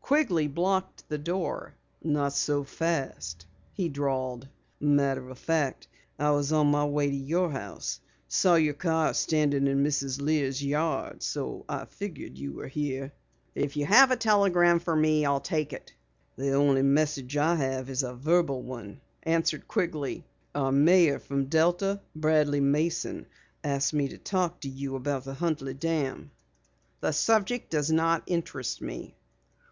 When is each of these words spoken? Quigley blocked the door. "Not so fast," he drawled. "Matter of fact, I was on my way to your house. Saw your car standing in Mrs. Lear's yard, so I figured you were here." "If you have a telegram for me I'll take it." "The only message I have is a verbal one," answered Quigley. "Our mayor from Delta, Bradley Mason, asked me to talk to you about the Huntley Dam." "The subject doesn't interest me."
Quigley 0.00 0.48
blocked 0.48 1.08
the 1.08 1.16
door. 1.18 1.76
"Not 2.02 2.32
so 2.32 2.64
fast," 2.64 3.46
he 3.72 3.88
drawled. 3.88 4.48
"Matter 4.80 5.30
of 5.30 5.38
fact, 5.38 5.86
I 6.18 6.32
was 6.32 6.50
on 6.50 6.72
my 6.72 6.84
way 6.84 7.08
to 7.08 7.14
your 7.16 7.52
house. 7.52 8.00
Saw 8.26 8.56
your 8.56 8.74
car 8.74 9.14
standing 9.14 9.68
in 9.68 9.84
Mrs. 9.84 10.20
Lear's 10.20 10.60
yard, 10.64 11.22
so 11.22 11.64
I 11.68 11.84
figured 11.84 12.36
you 12.36 12.52
were 12.54 12.66
here." 12.66 13.12
"If 13.54 13.76
you 13.76 13.86
have 13.86 14.10
a 14.10 14.16
telegram 14.16 14.80
for 14.80 14.96
me 14.96 15.24
I'll 15.24 15.38
take 15.38 15.72
it." 15.72 15.94
"The 16.34 16.50
only 16.52 16.82
message 16.82 17.36
I 17.36 17.54
have 17.54 17.88
is 17.88 18.02
a 18.02 18.12
verbal 18.12 18.62
one," 18.62 19.00
answered 19.22 19.68
Quigley. 19.68 20.24
"Our 20.52 20.72
mayor 20.72 21.20
from 21.20 21.44
Delta, 21.44 22.00
Bradley 22.16 22.58
Mason, 22.60 23.24
asked 23.62 23.94
me 23.94 24.08
to 24.08 24.18
talk 24.18 24.60
to 24.62 24.68
you 24.68 24.96
about 24.96 25.22
the 25.22 25.34
Huntley 25.34 25.74
Dam." 25.74 26.32
"The 27.00 27.12
subject 27.12 27.70
doesn't 27.70 28.22
interest 28.26 28.82
me." 28.82 29.14